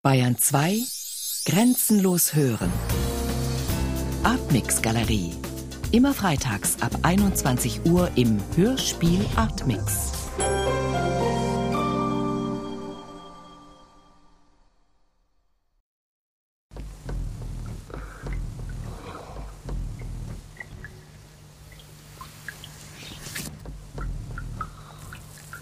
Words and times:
Bayern 0.00 0.38
2 0.38 0.80
Grenzenlos 1.44 2.32
hören. 2.32 2.72
Artmix 4.22 4.80
Galerie. 4.80 5.34
Immer 5.90 6.14
freitags 6.14 6.80
ab 6.80 6.92
21 7.02 7.84
Uhr 7.84 8.08
im 8.14 8.38
Hörspiel 8.54 9.26
Artmix. 9.34 10.12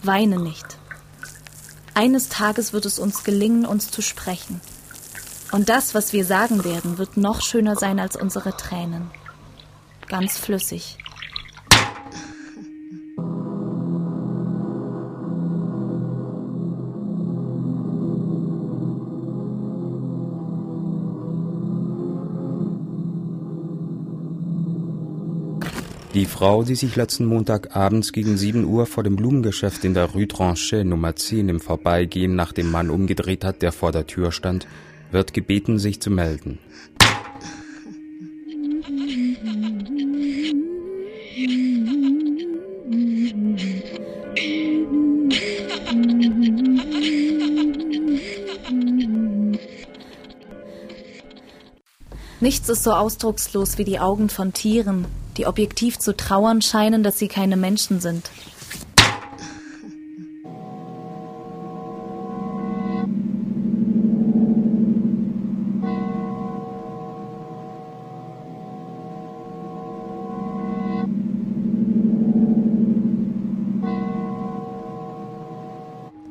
Weine 0.02 0.38
nicht. 0.38 0.75
Eines 1.96 2.28
Tages 2.28 2.74
wird 2.74 2.84
es 2.84 2.98
uns 2.98 3.24
gelingen, 3.24 3.64
uns 3.64 3.90
zu 3.90 4.02
sprechen. 4.02 4.60
Und 5.50 5.70
das, 5.70 5.94
was 5.94 6.12
wir 6.12 6.26
sagen 6.26 6.62
werden, 6.62 6.98
wird 6.98 7.16
noch 7.16 7.40
schöner 7.40 7.74
sein 7.74 7.98
als 7.98 8.16
unsere 8.16 8.54
Tränen. 8.54 9.10
Ganz 10.06 10.36
flüssig. 10.36 10.98
Die 26.14 26.24
Frau, 26.24 26.62
die 26.62 26.74
sich 26.74 26.96
letzten 26.96 27.26
Montag 27.26 27.76
abends 27.76 28.12
gegen 28.12 28.36
7 28.36 28.64
Uhr 28.64 28.86
vor 28.86 29.02
dem 29.02 29.16
Blumengeschäft 29.16 29.84
in 29.84 29.94
der 29.94 30.06
Rue 30.06 30.26
Tranchet 30.26 30.86
Nummer 30.86 31.14
10 31.14 31.48
im 31.48 31.60
Vorbeigehen 31.60 32.34
nach 32.34 32.52
dem 32.52 32.70
Mann 32.70 32.90
umgedreht 32.90 33.44
hat, 33.44 33.62
der 33.62 33.72
vor 33.72 33.92
der 33.92 34.06
Tür 34.06 34.32
stand, 34.32 34.66
wird 35.10 35.34
gebeten, 35.34 35.78
sich 35.78 36.00
zu 36.00 36.10
melden. 36.10 36.58
Nichts 52.40 52.68
ist 52.68 52.84
so 52.84 52.92
ausdruckslos 52.92 53.76
wie 53.76 53.84
die 53.84 53.98
Augen 53.98 54.28
von 54.28 54.52
Tieren, 54.52 55.06
die 55.36 55.46
objektiv 55.46 55.98
zu 55.98 56.16
trauern 56.16 56.62
scheinen, 56.62 57.02
dass 57.02 57.18
sie 57.18 57.28
keine 57.28 57.56
Menschen 57.56 58.00
sind. 58.00 58.30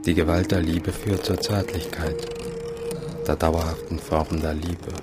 Die 0.06 0.14
Gewalt 0.14 0.52
der 0.52 0.62
Liebe 0.62 0.92
führt 0.92 1.26
zur 1.26 1.42
Zärtlichkeit, 1.42 2.28
der 3.28 3.36
dauerhaften 3.36 3.98
Form 3.98 4.40
der 4.40 4.54
Liebe. 4.54 4.94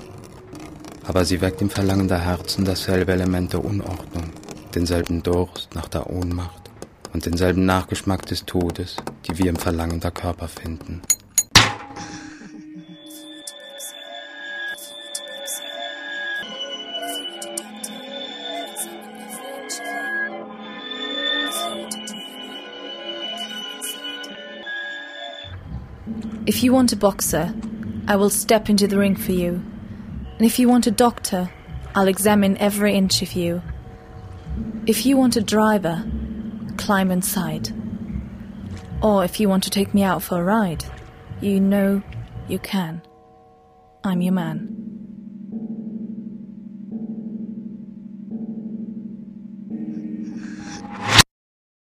Aber 1.04 1.24
sie 1.24 1.40
weckt 1.40 1.60
im 1.60 1.70
Verlangen 1.70 2.08
der 2.08 2.24
Herzen 2.24 2.64
dasselbe 2.64 3.12
Element 3.12 3.52
der 3.52 3.64
Unordnung, 3.64 4.30
denselben 4.74 5.22
Durst 5.22 5.74
nach 5.74 5.88
der 5.88 6.08
Ohnmacht 6.08 6.70
und 7.12 7.26
denselben 7.26 7.66
Nachgeschmack 7.66 8.24
des 8.26 8.44
Todes, 8.44 8.96
die 9.26 9.36
wir 9.38 9.50
im 9.50 9.56
Verlangen 9.56 10.00
der 10.00 10.12
Körper 10.12 10.48
finden. 10.48 11.02
If 26.48 26.62
you 26.62 26.72
want 26.72 26.92
a 26.92 26.96
boxer, 26.96 27.54
I 28.08 28.16
will 28.16 28.30
step 28.30 28.68
into 28.68 28.88
the 28.88 28.96
ring 28.96 29.16
for 29.16 29.32
you. 29.32 29.60
And 30.36 30.46
if 30.46 30.58
you 30.58 30.68
want 30.68 30.86
a 30.86 30.90
doctor, 30.90 31.50
I'll 31.94 32.08
examine 32.08 32.56
every 32.56 32.94
inch 32.94 33.22
of 33.22 33.34
you. 33.34 33.62
If 34.86 35.06
you 35.06 35.16
want 35.16 35.36
a 35.36 35.42
driver, 35.42 36.04
climb 36.76 37.10
inside. 37.10 37.70
Or 39.02 39.24
if 39.24 39.40
you 39.40 39.48
want 39.48 39.64
to 39.64 39.70
take 39.70 39.94
me 39.94 40.02
out 40.02 40.22
for 40.22 40.40
a 40.40 40.44
ride, 40.44 40.84
you 41.40 41.60
know 41.60 42.02
you 42.48 42.58
can. 42.58 43.02
I'm 44.04 44.20
your 44.20 44.32
man. 44.32 44.81